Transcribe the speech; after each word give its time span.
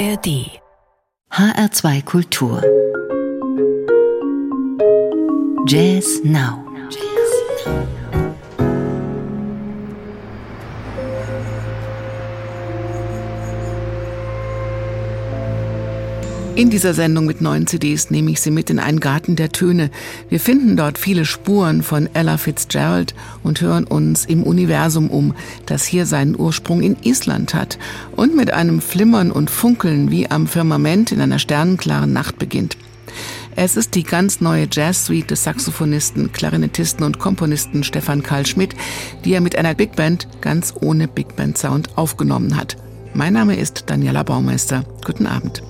ARD 0.00 0.28
HR2 1.30 2.04
Kultur. 2.06 2.62
Jazz 5.66 6.24
Now 6.24 6.64
In 16.60 16.68
dieser 16.68 16.92
Sendung 16.92 17.24
mit 17.24 17.40
neuen 17.40 17.66
CDs 17.66 18.10
nehme 18.10 18.30
ich 18.32 18.42
Sie 18.42 18.50
mit 18.50 18.68
in 18.68 18.78
einen 18.78 19.00
Garten 19.00 19.34
der 19.34 19.48
Töne. 19.48 19.90
Wir 20.28 20.38
finden 20.38 20.76
dort 20.76 20.98
viele 20.98 21.24
Spuren 21.24 21.82
von 21.82 22.06
Ella 22.12 22.36
Fitzgerald 22.36 23.14
und 23.42 23.62
hören 23.62 23.84
uns 23.84 24.26
im 24.26 24.42
Universum 24.42 25.08
um, 25.08 25.34
das 25.64 25.86
hier 25.86 26.04
seinen 26.04 26.38
Ursprung 26.38 26.82
in 26.82 26.98
Island 27.02 27.54
hat 27.54 27.78
und 28.14 28.36
mit 28.36 28.52
einem 28.52 28.82
Flimmern 28.82 29.32
und 29.32 29.48
Funkeln 29.48 30.10
wie 30.10 30.30
am 30.30 30.46
Firmament 30.46 31.12
in 31.12 31.22
einer 31.22 31.38
sternenklaren 31.38 32.12
Nacht 32.12 32.38
beginnt. 32.38 32.76
Es 33.56 33.78
ist 33.78 33.94
die 33.94 34.02
ganz 34.02 34.42
neue 34.42 34.68
Jazz-Suite 34.70 35.30
des 35.30 35.44
Saxophonisten, 35.44 36.30
Klarinettisten 36.30 37.06
und 37.06 37.18
Komponisten 37.18 37.84
Stefan 37.84 38.22
Karl 38.22 38.44
Schmidt, 38.44 38.74
die 39.24 39.32
er 39.32 39.40
mit 39.40 39.56
einer 39.56 39.72
Big 39.72 39.96
Band 39.96 40.28
ganz 40.42 40.74
ohne 40.78 41.08
Big 41.08 41.36
Band 41.36 41.56
Sound 41.56 41.96
aufgenommen 41.96 42.58
hat. 42.58 42.76
Mein 43.14 43.32
Name 43.32 43.56
ist 43.56 43.84
Daniela 43.86 44.24
Baumeister. 44.24 44.84
Guten 45.06 45.26
Abend. 45.26 45.62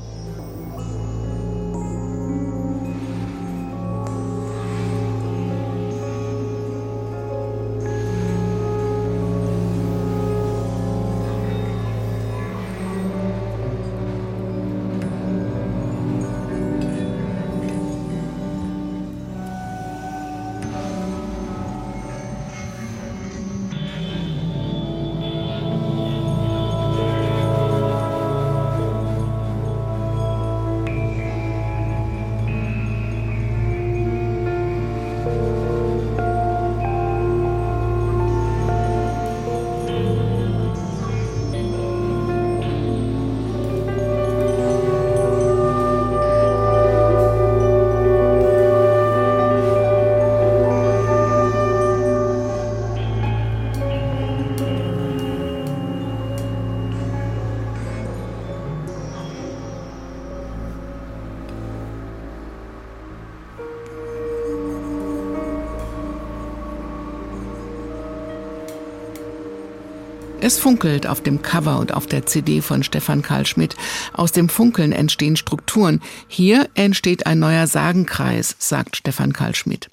Es 70.43 70.59
funkelt 70.59 71.07
auf 71.07 71.23
dem 71.23 71.43
Cover 71.43 71.79
und 71.79 71.93
auf 71.93 72.07
der 72.07 72.25
CD 72.25 72.63
von 72.63 72.83
Stefan 72.83 73.21
Karl 73.21 73.45
Schmidt. 73.45 73.77
Aus 74.15 74.33
dem 74.33 74.49
Funkeln 74.49 74.93
entstehen 74.93 75.37
Strukturen. 75.37 76.01
Hier 76.29 76.71
entsteht 76.75 77.27
ein 77.27 77.39
neuer 77.39 77.67
Sagenkreis, 77.67 78.57
sagt 78.59 78.97
Stefan 78.97 79.35
Karl 79.35 79.55
Schmidt. 79.55 79.91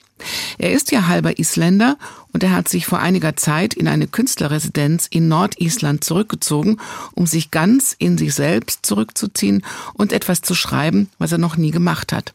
Er 0.58 0.72
ist 0.72 0.92
ja 0.92 1.08
halber 1.08 1.38
Isländer 1.38 1.98
und 2.32 2.44
er 2.44 2.54
hat 2.54 2.70
sich 2.70 2.86
vor 2.86 3.00
einiger 3.00 3.36
Zeit 3.36 3.74
in 3.74 3.90
eine 3.90 4.08
Künstlerresidenz 4.08 5.08
in 5.08 5.28
Nordisland 5.28 6.06
zurückgezogen, 6.06 6.80
um 7.14 7.28
sich 7.28 7.52
ganz 7.52 7.94
in 8.00 8.18
sich 8.18 8.34
selbst 8.34 8.86
zurückzuziehen 8.86 9.66
und 9.96 10.14
etwas 10.14 10.42
zu 10.42 10.56
schreiben, 10.56 11.10
was 11.20 11.34
er 11.34 11.40
noch 11.40 11.58
nie 11.58 11.72
gemacht 11.72 12.14
hat. 12.14 12.34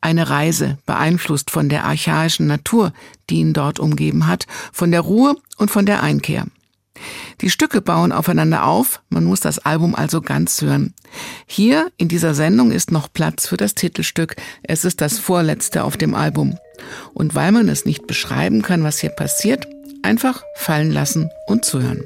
Eine 0.00 0.30
Reise, 0.30 0.78
beeinflusst 0.86 1.50
von 1.50 1.68
der 1.68 1.84
archaischen 1.84 2.46
Natur, 2.46 2.92
die 3.30 3.36
ihn 3.36 3.52
dort 3.52 3.80
umgeben 3.80 4.28
hat, 4.28 4.46
von 4.72 4.92
der 4.92 5.00
Ruhe 5.00 5.36
und 5.56 5.72
von 5.72 5.86
der 5.86 6.04
Einkehr. 6.04 6.46
Die 7.40 7.50
Stücke 7.50 7.80
bauen 7.80 8.12
aufeinander 8.12 8.64
auf, 8.64 9.02
man 9.08 9.24
muss 9.24 9.40
das 9.40 9.58
Album 9.58 9.94
also 9.94 10.20
ganz 10.20 10.60
hören. 10.60 10.94
Hier 11.46 11.90
in 11.96 12.08
dieser 12.08 12.34
Sendung 12.34 12.70
ist 12.70 12.92
noch 12.92 13.12
Platz 13.12 13.46
für 13.46 13.56
das 13.56 13.74
Titelstück, 13.74 14.36
es 14.62 14.84
ist 14.84 15.00
das 15.00 15.18
vorletzte 15.18 15.84
auf 15.84 15.96
dem 15.96 16.14
Album. 16.14 16.58
Und 17.14 17.34
weil 17.34 17.52
man 17.52 17.68
es 17.68 17.84
nicht 17.84 18.06
beschreiben 18.06 18.62
kann, 18.62 18.84
was 18.84 18.98
hier 18.98 19.10
passiert, 19.10 19.66
einfach 20.02 20.42
fallen 20.56 20.90
lassen 20.90 21.30
und 21.46 21.64
zuhören. 21.64 22.04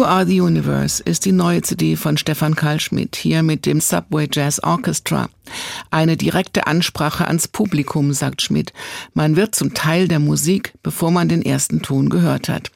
You 0.00 0.06
Are 0.06 0.24
the 0.24 0.40
Universe 0.40 1.02
ist 1.02 1.26
die 1.26 1.32
neue 1.32 1.60
CD 1.60 1.94
von 1.94 2.16
Stefan 2.16 2.56
Karl 2.56 2.80
Schmidt, 2.80 3.16
hier 3.16 3.42
mit 3.42 3.66
dem 3.66 3.82
Subway 3.82 4.26
Jazz 4.32 4.58
Orchestra. 4.62 5.28
Eine 5.90 6.16
direkte 6.16 6.66
Ansprache 6.66 7.28
ans 7.28 7.48
Publikum, 7.48 8.14
sagt 8.14 8.40
Schmidt. 8.40 8.72
Man 9.12 9.36
wird 9.36 9.54
zum 9.54 9.74
Teil 9.74 10.08
der 10.08 10.18
Musik, 10.18 10.72
bevor 10.82 11.10
man 11.10 11.28
den 11.28 11.42
ersten 11.42 11.82
Ton 11.82 12.08
gehört 12.08 12.48
hat. 12.48 12.70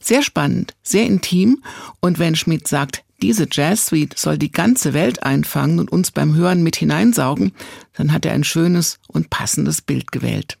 Sehr 0.00 0.24
spannend, 0.24 0.74
sehr 0.82 1.06
intim 1.06 1.62
und 2.00 2.18
wenn 2.18 2.34
Schmidt 2.34 2.66
sagt, 2.66 3.04
diese 3.22 3.46
Jazz 3.48 3.86
Suite 3.86 4.18
soll 4.18 4.36
die 4.36 4.50
ganze 4.50 4.92
Welt 4.92 5.22
einfangen 5.22 5.78
und 5.78 5.92
uns 5.92 6.10
beim 6.10 6.34
Hören 6.34 6.64
mit 6.64 6.74
hineinsaugen, 6.74 7.52
dann 7.92 8.10
hat 8.10 8.26
er 8.26 8.32
ein 8.32 8.42
schönes 8.42 8.98
und 9.06 9.30
passendes 9.30 9.82
Bild 9.82 10.10
gewählt. 10.10 10.58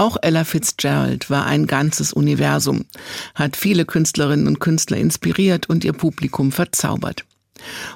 Auch 0.00 0.16
Ella 0.22 0.44
Fitzgerald 0.44 1.28
war 1.28 1.44
ein 1.44 1.66
ganzes 1.66 2.14
Universum, 2.14 2.86
hat 3.34 3.54
viele 3.54 3.84
Künstlerinnen 3.84 4.46
und 4.46 4.58
Künstler 4.58 4.96
inspiriert 4.96 5.68
und 5.68 5.84
ihr 5.84 5.92
Publikum 5.92 6.52
verzaubert. 6.52 7.26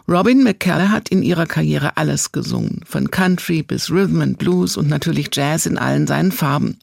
Robin 0.06 0.42
McCall 0.42 0.90
hat 0.90 1.08
in 1.08 1.22
ihrer 1.22 1.46
Karriere 1.46 1.96
alles 1.96 2.30
gesungen, 2.30 2.82
von 2.84 3.10
Country 3.10 3.62
bis 3.62 3.90
Rhythm 3.90 4.20
and 4.20 4.36
Blues 4.36 4.76
und 4.76 4.86
natürlich 4.86 5.30
Jazz 5.32 5.64
in 5.64 5.78
allen 5.78 6.06
seinen 6.06 6.30
Farben. 6.30 6.78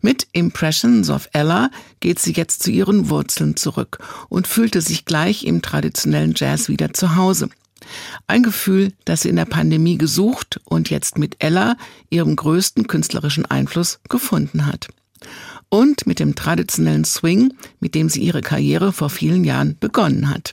Mit 0.00 0.26
Impressions 0.32 1.10
of 1.10 1.28
Ella 1.34 1.70
geht 2.00 2.18
sie 2.18 2.32
jetzt 2.32 2.62
zu 2.62 2.70
ihren 2.70 3.10
Wurzeln 3.10 3.56
zurück 3.56 3.98
und 4.30 4.48
fühlte 4.48 4.80
sich 4.80 5.04
gleich 5.04 5.44
im 5.44 5.60
traditionellen 5.60 6.32
Jazz 6.34 6.70
wieder 6.70 6.94
zu 6.94 7.14
Hause. 7.14 7.50
Ein 8.26 8.42
Gefühl, 8.42 8.92
das 9.04 9.22
sie 9.22 9.28
in 9.28 9.36
der 9.36 9.44
Pandemie 9.44 9.98
gesucht 9.98 10.60
und 10.64 10.90
jetzt 10.90 11.18
mit 11.18 11.36
Ella, 11.38 11.76
ihrem 12.10 12.36
größten 12.36 12.86
künstlerischen 12.86 13.46
Einfluss, 13.46 14.00
gefunden 14.08 14.66
hat. 14.66 14.88
Und 15.68 16.06
mit 16.06 16.18
dem 16.18 16.34
traditionellen 16.34 17.04
Swing, 17.04 17.52
mit 17.78 17.94
dem 17.94 18.08
sie 18.08 18.22
ihre 18.22 18.40
Karriere 18.40 18.92
vor 18.92 19.10
vielen 19.10 19.44
Jahren 19.44 19.76
begonnen 19.78 20.28
hat. 20.28 20.52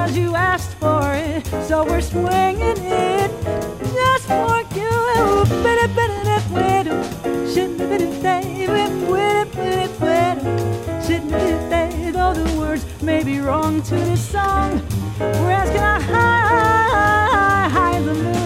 because 0.00 0.16
you 0.16 0.34
asked 0.34 0.74
for 0.76 1.12
it. 1.12 1.46
So 1.68 1.84
we're 1.84 2.00
swinging 2.00 2.84
it 2.84 3.30
just 3.92 4.26
for 4.26 4.62
you. 4.74 4.90
Though 12.12 12.34
the 12.34 12.58
words 12.58 12.84
may 13.02 13.22
be 13.24 13.40
wrong 13.40 13.82
to 13.82 13.94
this 13.94 14.20
song, 14.28 14.82
we're 15.18 15.50
asking 15.50 15.80
how 15.80 17.68
high 17.70 18.00
the 18.02 18.14
moon. 18.14 18.39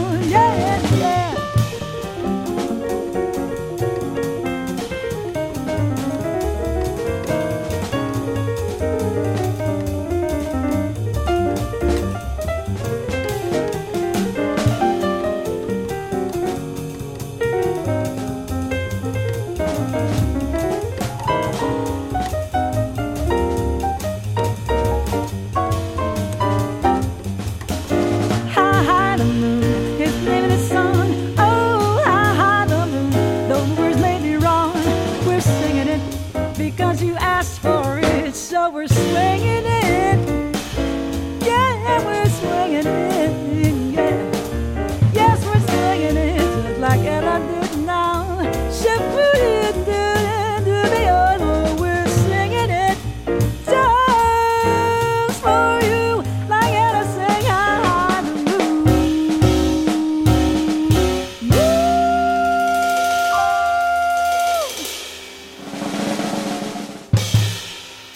hanging 39.34 39.73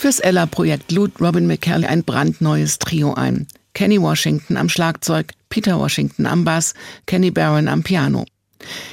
Fürs 0.09 0.21
Ella-Projekt 0.21 0.91
lud 0.91 1.21
Robin 1.21 1.47
McCall 1.47 1.85
ein 1.85 2.03
brandneues 2.03 2.79
Trio 2.79 3.13
ein. 3.13 3.47
Kenny 3.75 4.01
Washington 4.01 4.57
am 4.57 4.71
Schlagzeug, 4.71 5.35
Peter 5.51 5.79
Washington 5.79 6.25
am 6.25 6.45
Bass, 6.45 6.73
Kenny 7.05 7.31
Barron 7.31 7.69
am 7.69 7.83
Piano. 7.83 8.25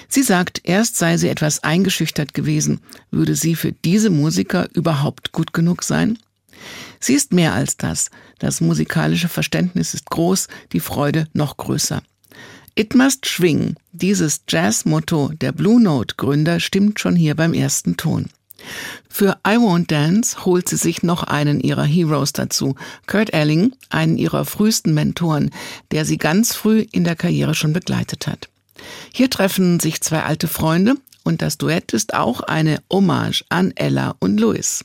Sie 0.10 0.24
sagt, 0.24 0.60
erst 0.66 0.98
sei 0.98 1.16
sie 1.16 1.30
etwas 1.30 1.64
eingeschüchtert 1.64 2.34
gewesen. 2.34 2.82
Würde 3.12 3.38
sie 3.38 3.56
für 3.56 3.72
diese 3.72 4.10
Musiker 4.10 4.68
überhaupt 4.74 5.32
gut 5.32 5.54
genug 5.54 5.84
sein? 5.84 6.20
Sie 7.00 7.14
ist 7.14 7.32
mehr 7.32 7.54
als 7.54 7.78
das. 7.78 8.10
Das 8.40 8.60
musikalische 8.60 9.30
Verständnis 9.30 9.94
ist 9.94 10.10
groß, 10.10 10.50
die 10.74 10.82
Freude 10.82 11.30
noch 11.32 11.56
größer. 11.56 12.04
It 12.76 12.94
must 12.94 13.24
swing. 13.24 13.78
Dieses 13.94 14.42
Jazz-Motto 14.50 15.32
der 15.40 15.54
Blue 15.54 15.82
Note 15.82 16.16
Gründer 16.18 16.60
stimmt 16.60 17.00
schon 17.00 17.16
hier 17.16 17.36
beim 17.36 17.54
ersten 17.54 17.96
Ton. 17.96 18.28
Für 19.10 19.38
I 19.48 19.58
Won't 19.58 19.88
Dance 19.88 20.46
holt 20.46 20.70
sie 20.70 20.78
sich 20.78 21.04
noch 21.04 21.24
einen 21.24 21.60
ihrer 21.60 21.84
Heroes 21.84 22.34
dazu, 22.34 22.76
Kurt 23.08 23.34
Elling, 23.34 23.74
einen 23.90 24.18
ihrer 24.18 24.46
frühesten 24.46 24.94
Mentoren, 24.94 25.52
der 25.92 26.06
sie 26.06 26.18
ganz 26.18 26.54
früh 26.54 26.86
in 26.92 27.04
der 27.04 27.16
Karriere 27.16 27.56
schon 27.56 27.74
begleitet 27.74 28.28
hat. 28.28 28.50
Hier 29.14 29.30
treffen 29.30 29.80
sich 29.80 30.02
zwei 30.02 30.24
alte 30.24 30.48
Freunde 30.48 30.96
und 31.24 31.42
das 31.42 31.58
Duett 31.58 31.94
ist 31.94 32.14
auch 32.14 32.42
eine 32.42 32.80
Hommage 32.92 33.44
an 33.50 33.72
Ella 33.76 34.16
und 34.20 34.40
Louis. 34.40 34.84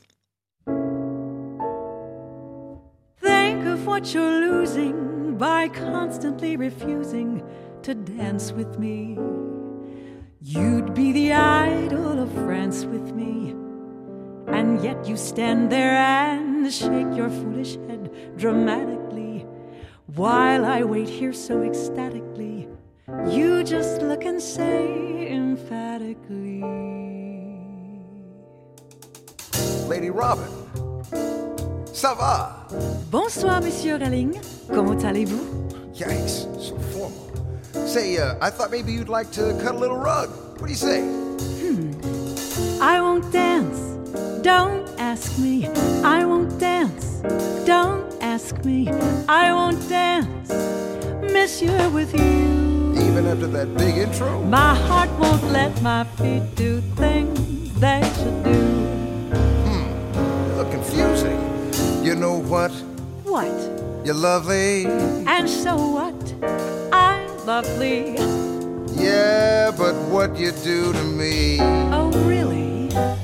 Think 3.21 3.65
of 3.65 3.85
what 3.85 4.07
you're 4.07 4.39
losing 4.39 5.37
by 5.37 5.69
constantly 5.69 6.55
refusing 6.55 7.41
to 7.83 7.93
dance 7.93 8.53
with 8.55 8.77
me. 8.79 9.17
You'd 10.41 10.95
be 10.95 11.11
the 11.11 11.33
idol 11.33 12.19
of 12.19 12.31
France 12.45 12.85
with 12.85 13.13
me. 13.13 13.60
And 14.53 14.83
yet 14.83 15.07
you 15.07 15.17
stand 15.17 15.71
there 15.71 15.95
and 15.95 16.71
shake 16.71 17.15
your 17.15 17.29
foolish 17.29 17.75
head 17.87 18.37
dramatically 18.37 19.45
while 20.15 20.65
I 20.65 20.83
wait 20.83 21.07
here 21.07 21.33
so 21.33 21.63
ecstatically. 21.63 22.67
You 23.27 23.63
just 23.63 24.01
look 24.01 24.23
and 24.25 24.41
say 24.41 25.31
emphatically. 25.31 26.61
Lady 29.87 30.09
Robin, 30.09 30.47
ça 31.93 32.15
va? 32.15 32.67
Bonsoir, 33.11 33.61
Monsieur 33.61 33.97
Relling. 33.97 34.39
Comment 34.73 35.03
allez-vous? 35.03 35.67
Yikes, 35.93 36.47
so 36.59 36.77
formal. 36.93 37.31
Say, 37.85 38.17
uh, 38.17 38.35
I 38.41 38.49
thought 38.49 38.71
maybe 38.71 38.93
you'd 38.93 39.09
like 39.09 39.31
to 39.31 39.53
cut 39.61 39.75
a 39.75 39.77
little 39.77 39.97
rug. 39.97 40.29
What 40.59 40.67
do 40.67 40.71
you 40.71 40.75
say? 40.75 41.01
Hmm. 41.01 42.20
I 44.43 44.65
won't 44.65 44.97
dance. 44.97 44.97
Don't 44.97 44.99
ask 44.99 45.37
me. 45.37 45.67
I 46.03 46.25
won't 46.25 46.59
dance. 46.59 47.21
Don't 47.65 48.11
ask 48.21 48.65
me. 48.65 48.89
I 49.29 49.53
won't 49.53 49.87
dance. 49.87 50.49
Miss 51.21 51.61
you 51.61 51.71
with 51.91 52.13
you. 52.13 52.91
Even 53.05 53.27
after 53.27 53.47
that 53.47 53.75
big 53.77 53.97
intro? 53.97 54.41
My 54.43 54.73
heart 54.73 55.11
won't 55.19 55.43
let 55.51 55.79
my 55.81 56.03
feet 56.17 56.55
do 56.55 56.81
things 56.95 57.73
they 57.79 58.01
should 58.17 58.43
do. 58.43 58.61
Hmm. 59.65 60.57
Look 60.57 60.71
confusing. 60.71 61.39
You 62.03 62.15
know 62.15 62.37
what? 62.37 62.71
What? 63.23 63.53
You're 64.03 64.15
lovely. 64.15 64.85
And 65.27 65.47
so 65.47 65.75
what? 65.75 66.19
I'm 66.91 67.45
lovely. 67.45 68.15
Yeah, 68.95 69.71
but 69.77 69.95
what 70.09 70.35
you 70.37 70.51
do 70.51 70.93
to 70.93 71.03
me. 71.03 71.59
Oh? 71.59 72.10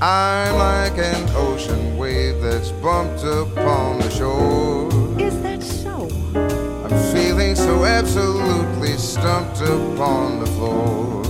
I'm 0.00 0.54
like 0.54 0.96
an 0.96 1.28
ocean 1.34 1.96
wave 1.96 2.40
that's 2.40 2.70
bumped 2.70 3.24
upon 3.24 3.98
the 3.98 4.08
shore. 4.10 4.88
Is 5.20 5.42
that 5.42 5.60
so? 5.60 6.08
I'm 6.36 7.12
feeling 7.12 7.56
so 7.56 7.84
absolutely 7.84 8.92
stumped 8.92 9.60
upon 9.60 10.38
the 10.38 10.46
floor. 10.46 11.24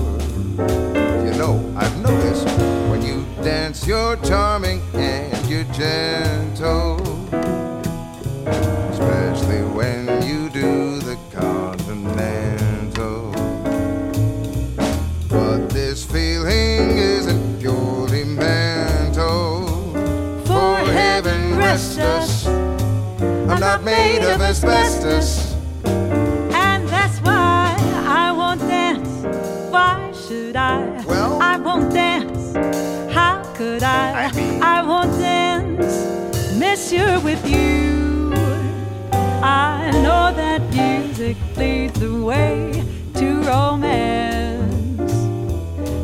You 1.25 1.33
know, 1.39 1.75
I've 1.79 1.99
noticed 2.03 2.47
when 2.91 3.01
you 3.01 3.25
dance, 3.43 3.87
you're 3.87 4.17
charming 4.17 4.83
and 4.93 5.49
you're 5.49 5.65
gentle. 5.73 7.01
Especially 8.93 9.63
when 9.63 10.09
you 10.29 10.51
do 10.51 10.99
the 10.99 11.17
continental. 11.33 13.33
But 15.31 15.71
this 15.71 16.05
feeling 16.05 16.98
asbestos. 21.69 22.47
I'm 22.47 23.61
not 23.61 23.85
made 23.85 24.23
of 24.23 24.41
asbestos. 24.41 25.55
And 25.85 26.89
that's 26.89 27.19
why 27.21 27.77
I 28.07 28.33
won't 28.33 28.61
dance. 28.61 29.09
Why 29.71 30.11
should 30.27 30.57
I? 30.57 31.05
Well, 31.05 31.39
I 31.43 31.59
won't 31.59 31.93
dance. 31.93 32.55
How 33.13 33.43
could 33.55 33.83
I? 33.83 34.25
I, 34.25 34.33
mean, 34.33 34.63
I 34.63 34.83
won't 34.83 35.13
dance, 35.19 36.57
Miss 36.57 36.91
you 36.91 37.21
with 37.21 37.47
you. 37.47 38.33
I 39.43 39.91
know 40.03 40.33
that 40.35 40.63
music 40.73 41.37
leads 41.57 42.01
the 42.01 42.15
way 42.25 42.83
to 43.15 43.43
romance. 43.43 45.13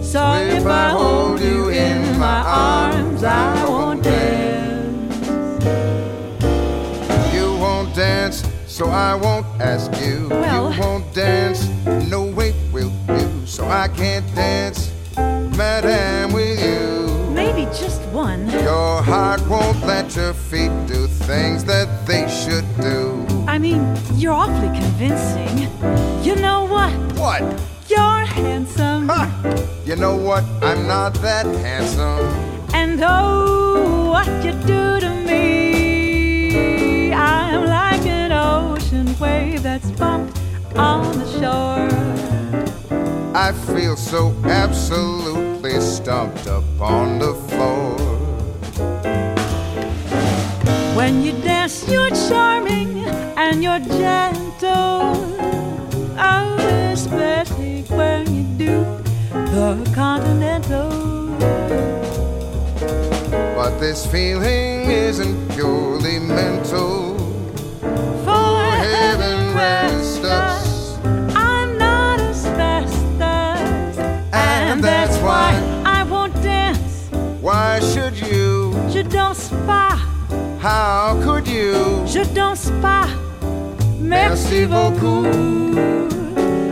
So 0.06 0.34
if 0.34 0.66
I 0.66 0.90
hold 0.90 1.40
you 1.40 1.70
in 1.70 2.18
my 2.18 2.42
arms, 2.42 3.24
I 3.24 3.63
I 9.14 9.16
won't 9.16 9.46
ask 9.60 9.92
you. 10.04 10.26
Well- 10.28 10.72
You 10.72 10.80
won't 10.80 11.06
dance, 11.14 11.60
no 12.10 12.20
wait 12.38 12.56
will 12.72 12.90
you. 13.16 13.28
So 13.46 13.62
I 13.68 13.86
can't 13.86 14.26
dance, 14.34 14.90
madam, 15.56 16.32
with 16.32 16.58
you. 16.60 16.82
Maybe 17.32 17.64
just 17.66 18.00
one. 18.12 18.50
Your 18.50 19.02
heart 19.02 19.40
won't 19.48 19.80
let 19.86 20.16
your 20.16 20.34
feet 20.50 20.72
do 20.88 21.06
things 21.28 21.62
that 21.72 21.86
they 22.08 22.26
should 22.40 22.66
do. 22.80 23.24
I 23.46 23.56
mean, 23.58 23.80
you're 24.16 24.32
awfully 24.44 24.72
convincing. 24.82 25.54
You 26.26 26.34
know 26.34 26.64
what? 26.76 26.92
What? 27.24 27.42
You're 27.86 28.24
handsome. 28.40 29.08
Ha! 29.08 29.22
You 29.86 29.94
know 29.94 30.16
what? 30.16 30.42
I'm 30.60 30.88
not 30.88 31.14
that 31.22 31.46
handsome. 31.66 32.26
And 32.74 33.00
oh, 33.00 34.10
what 34.10 34.26
you 34.44 34.52
do 34.66 34.98
to 35.04 35.10
me. 35.28 35.63
On 40.76 41.18
the 41.18 41.26
shore. 41.38 41.88
I 43.34 43.52
feel 43.52 43.96
so 43.96 44.34
absolutely 44.44 45.80
stumped 45.80 46.46
up 46.46 46.64
on 46.80 47.18
the 47.18 47.34
floor. 47.48 47.98
When 50.94 51.22
you 51.22 51.32
dance, 51.42 51.88
you're 51.88 52.10
charming 52.28 53.04
and 53.36 53.62
you're 53.62 53.80
gentle. 53.80 55.16
Oh, 56.16 56.56
especially 56.92 57.82
when 57.88 58.34
you 58.34 58.44
do 58.56 58.84
the 59.32 59.90
continental. 59.94 60.90
But 63.56 63.78
this 63.80 64.06
feeling 64.06 64.90
isn't 64.90 65.48
purely 65.50 66.18
mental. 66.20 67.18
For 68.24 68.62
heaven 68.62 69.54
rest 69.56 70.22
us. 70.22 70.53
Why 77.74 77.80
should 77.80 78.16
you? 78.20 78.72
Je 78.88 79.02
danse 79.02 79.50
pas, 79.66 79.98
How 80.62 81.20
could 81.24 81.48
you? 81.48 82.06
je 82.06 82.22
danse 82.32 82.70
pas. 82.80 83.08
Merci 83.98 84.64
beaucoup. 84.64 85.26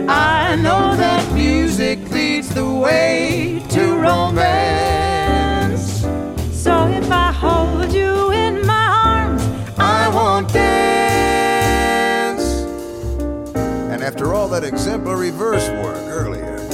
I 0.07 0.55
know 0.61 0.95
that 0.95 1.29
music 1.33 2.09
leads 2.09 2.53
the 2.53 2.63
way 2.63 3.61
to 3.71 3.97
romance. 3.97 6.05
So 6.53 6.87
if 6.87 7.11
I 7.11 7.33
hold 7.33 7.91
you 7.91 8.31
in 8.31 8.65
my 8.65 8.87
arms, 9.05 9.43
I 9.77 10.07
won't 10.07 10.53
dance. 10.53 12.45
And 13.91 14.01
after 14.01 14.33
all 14.33 14.47
that 14.47 14.63
exemplary 14.63 15.31
verse 15.31 15.67
work 15.83 15.97
earlier, 16.07 16.65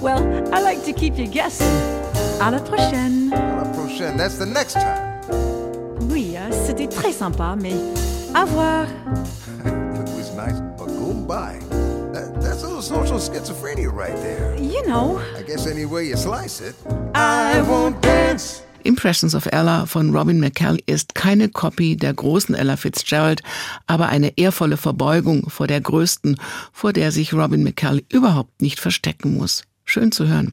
well, 0.00 0.22
I 0.54 0.60
like 0.60 0.84
to 0.84 0.92
keep 0.92 1.18
you 1.18 1.26
guessing. 1.26 2.05
À 2.40 2.50
la 2.50 2.58
prochaine. 2.60 3.32
à 3.32 3.64
la 3.64 3.68
prochaine, 3.72 4.16
that's 4.16 4.38
the 4.38 4.46
next 4.46 4.74
time. 4.74 5.20
Oui, 6.10 6.36
c'était 6.66 6.88
très 6.88 7.12
sympa, 7.12 7.56
mais 7.60 7.74
à 8.34 8.44
voir. 8.44 8.86
It 9.64 10.08
was 10.16 10.30
nice, 10.36 10.60
but 10.78 10.88
goodbye. 10.88 11.58
That, 12.12 12.40
that's 12.40 12.62
a 12.62 12.66
little 12.66 12.82
social 12.82 13.18
schizophrenia 13.18 13.90
right 13.92 14.14
there. 14.22 14.54
You 14.58 14.86
know, 14.86 15.20
I 15.38 15.42
guess 15.42 15.66
any 15.66 15.84
way 15.84 16.04
you 16.04 16.16
slice 16.16 16.60
it. 16.60 16.74
I 17.14 17.60
won't 17.62 18.00
dance. 18.02 18.62
Impressions 18.84 19.34
of 19.34 19.48
Ella 19.52 19.84
von 19.86 20.12
Robin 20.12 20.38
McCall 20.38 20.78
ist 20.86 21.16
keine 21.16 21.48
Kopie 21.48 21.96
der 21.96 22.14
großen 22.14 22.54
Ella 22.54 22.76
Fitzgerald, 22.76 23.42
aber 23.88 24.08
eine 24.08 24.38
ehrvolle 24.38 24.76
Verbeugung 24.76 25.50
vor 25.50 25.66
der 25.66 25.80
größten, 25.80 26.36
vor 26.72 26.92
der 26.92 27.10
sich 27.10 27.32
Robin 27.32 27.64
McCall 27.64 28.02
überhaupt 28.12 28.62
nicht 28.62 28.78
verstecken 28.78 29.34
muss. 29.36 29.64
Schön 29.84 30.12
zu 30.12 30.28
hören. 30.28 30.52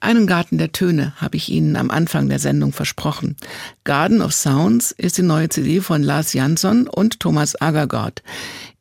Einen 0.00 0.26
Garten 0.26 0.58
der 0.58 0.72
Töne 0.72 1.14
habe 1.16 1.36
ich 1.36 1.48
Ihnen 1.48 1.76
am 1.76 1.90
Anfang 1.90 2.28
der 2.28 2.38
Sendung 2.38 2.72
versprochen. 2.72 3.36
Garden 3.84 4.22
of 4.22 4.32
Sounds 4.32 4.92
ist 4.92 5.18
die 5.18 5.22
neue 5.22 5.48
CD 5.48 5.80
von 5.80 6.02
Lars 6.02 6.32
Jansson 6.32 6.86
und 6.86 7.20
Thomas 7.20 7.60
Agergard. 7.60 8.22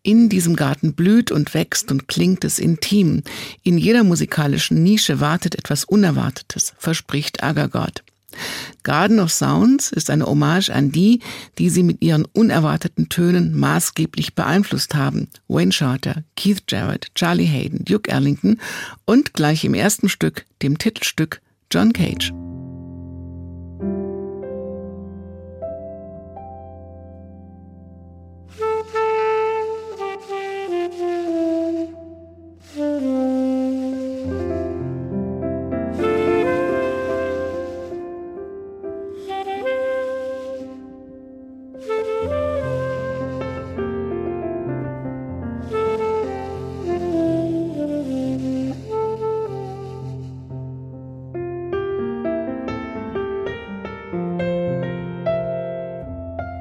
In 0.04 0.30
diesem 0.30 0.56
Garten 0.56 0.93
blüht 0.93 1.32
und 1.32 1.54
wächst 1.56 1.91
und 1.91 2.08
klingt 2.08 2.43
es 2.43 2.60
intim. 2.60 3.23
In 3.63 3.80
jeder 3.80 4.04
musikalischen 4.04 4.84
Nische 4.84 5.19
wartet 5.19 5.56
etwas 5.56 5.84
Unerwartetes, 5.84 6.75
verspricht 6.78 7.43
Agergard. 7.43 8.05
Garden 8.84 9.19
of 9.19 9.32
Sounds 9.32 9.91
ist 9.91 10.10
eine 10.10 10.26
Hommage 10.26 10.69
an 10.69 10.91
die, 10.91 11.21
die 11.58 11.69
sie 11.69 11.84
mit 11.84 12.02
ihren 12.02 12.26
unerwarteten 12.26 13.10
Tönen 13.10 13.58
maßgeblich 13.58 14.36
beeinflusst 14.36 14.95
haben. 14.95 15.30
Wayne 15.48 15.71
Shorter, 15.71 16.24
Keith 16.36 16.63
Jarrett, 16.69 17.12
Charlie 17.15 17.45
Hayden, 17.45 17.84
Duke 17.86 18.12
Ellington 18.12 18.60
und 19.06 19.34
gleich 19.34 19.65
im 19.65 19.74
ersten 19.74 20.10
Stück, 20.10 20.45
dem 20.62 20.78
Titelstück, 20.78 21.41
John 21.71 21.93
Cage. 21.93 22.32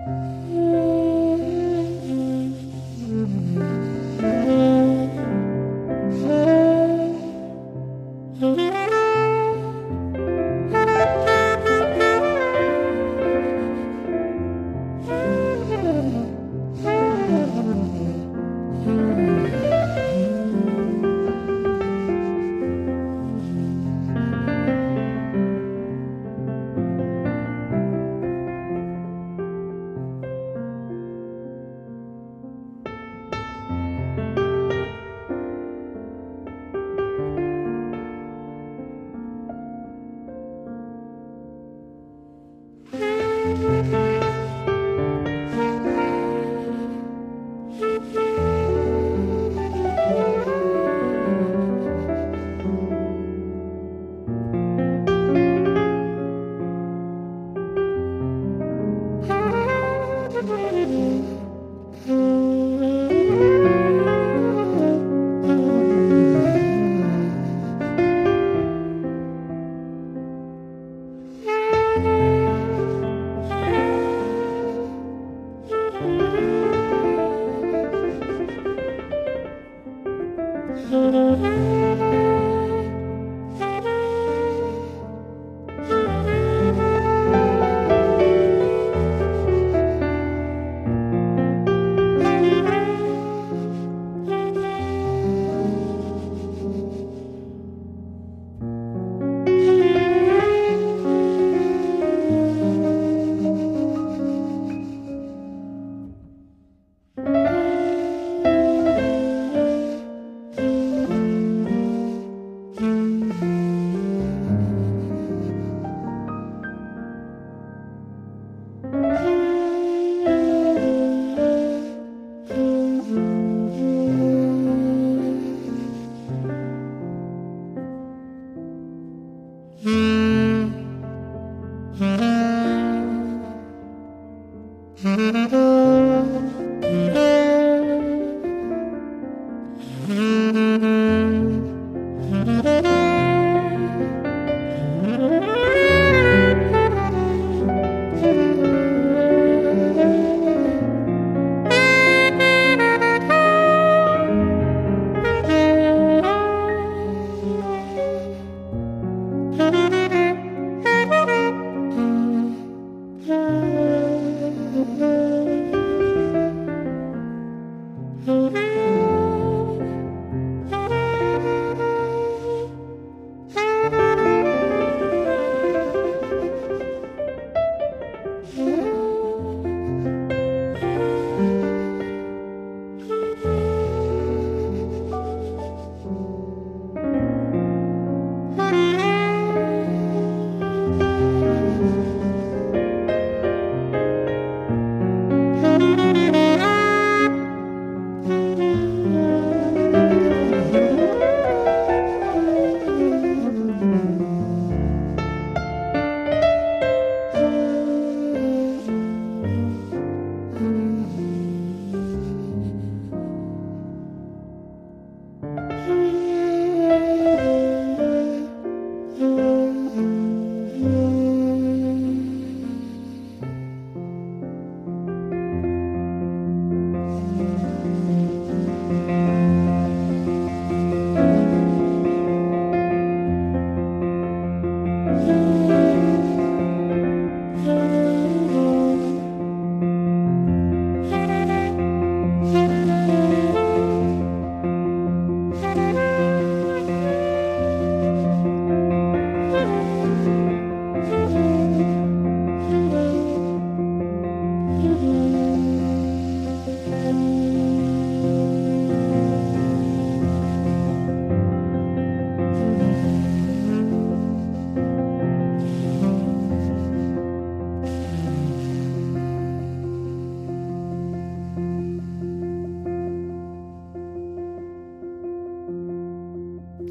嗯。 0.07 0.44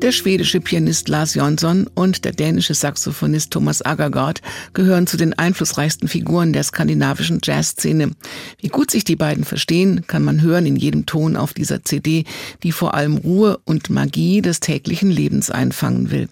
Der 0.03 0.11
schwedische 0.11 0.59
Pianist 0.59 1.07
Lars 1.07 1.33
Jonsson 1.33 1.89
und 1.95 2.25
der 2.25 2.33
dänische 2.33 2.73
Saxophonist 2.73 3.51
Thomas 3.51 3.85
Agagaard 3.85 4.41
gehören 4.73 5.07
zu 5.07 5.15
den 5.15 5.31
einflussreichsten 5.39 6.09
Figuren 6.09 6.51
der 6.51 6.63
skandinavischen 6.63 7.39
Jazzszene. 7.41 8.11
Wie 8.59 8.67
gut 8.67 8.91
sich 8.91 9.05
die 9.05 9.15
beiden 9.15 9.45
verstehen, 9.45 10.05
kann 10.05 10.25
man 10.25 10.41
hören 10.41 10.65
in 10.65 10.75
jedem 10.75 11.05
Ton 11.05 11.37
auf 11.37 11.53
dieser 11.53 11.85
CD, 11.85 12.25
die 12.63 12.73
vor 12.73 12.95
allem 12.95 13.15
Ruhe 13.15 13.61
und 13.63 13.89
Magie 13.89 14.41
des 14.41 14.59
täglichen 14.59 15.09
Lebens 15.09 15.49
einfangen 15.49 16.11
will. 16.11 16.27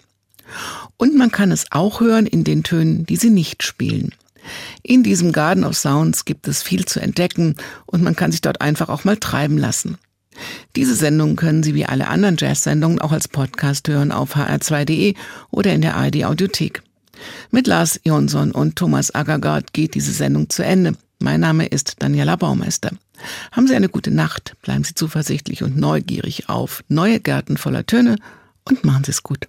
Und 0.98 1.16
man 1.16 1.30
kann 1.30 1.50
es 1.50 1.64
auch 1.70 2.02
hören 2.02 2.26
in 2.26 2.44
den 2.44 2.64
Tönen, 2.64 3.06
die 3.06 3.16
sie 3.16 3.30
nicht 3.30 3.62
spielen. 3.62 4.14
In 4.82 5.02
diesem 5.02 5.32
Garden 5.32 5.64
of 5.64 5.78
Sounds 5.78 6.26
gibt 6.26 6.46
es 6.46 6.62
viel 6.62 6.84
zu 6.84 7.00
entdecken 7.00 7.56
und 7.86 8.02
man 8.02 8.16
kann 8.16 8.32
sich 8.32 8.42
dort 8.42 8.60
einfach 8.60 8.90
auch 8.90 9.04
mal 9.04 9.16
treiben 9.16 9.56
lassen. 9.56 9.96
Diese 10.76 10.94
Sendung 10.94 11.36
können 11.36 11.62
Sie 11.62 11.74
wie 11.74 11.86
alle 11.86 12.08
anderen 12.08 12.36
Jazz-Sendungen 12.38 13.00
auch 13.00 13.12
als 13.12 13.28
Podcast 13.28 13.88
hören 13.88 14.12
auf 14.12 14.36
hr2.de 14.36 15.14
oder 15.50 15.72
in 15.72 15.82
der 15.82 15.96
ARD 15.96 16.24
Audiothek. 16.24 16.82
Mit 17.50 17.66
Lars 17.66 18.00
Jonsson 18.04 18.52
und 18.52 18.76
Thomas 18.76 19.14
Agagard 19.14 19.72
geht 19.72 19.94
diese 19.94 20.12
Sendung 20.12 20.48
zu 20.50 20.64
Ende. 20.64 20.94
Mein 21.18 21.40
Name 21.40 21.66
ist 21.66 21.96
Daniela 22.00 22.36
Baumeister. 22.36 22.90
Haben 23.52 23.68
Sie 23.68 23.76
eine 23.76 23.88
gute 23.88 24.10
Nacht, 24.10 24.54
bleiben 24.62 24.82
Sie 24.82 24.94
zuversichtlich 24.94 25.62
und 25.62 25.76
neugierig 25.76 26.48
auf 26.48 26.82
neue 26.88 27.20
Gärten 27.20 27.56
voller 27.56 27.86
Töne 27.86 28.16
und 28.64 28.84
machen 28.84 29.04
Sie 29.04 29.12
es 29.12 29.22
gut. 29.22 29.48